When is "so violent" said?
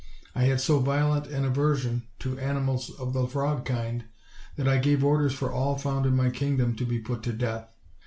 0.59-1.27